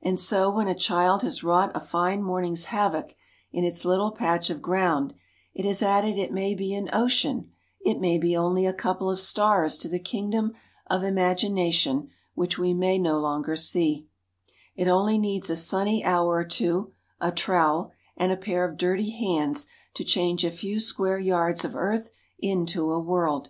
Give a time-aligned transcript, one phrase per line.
[0.00, 3.16] And so when a child has wrought a fine morning's havoc
[3.50, 5.14] in its little patch of ground
[5.52, 7.50] it has added it may be an ocean,
[7.80, 10.52] it may be only a couple of stars to the king dom
[10.86, 14.06] of imagination which we may no longer see/
[14.76, 19.10] It only needs a sunny hour or two, a trowel, and a pair of dirty
[19.10, 23.48] hands to change a few square yards of earth into a world.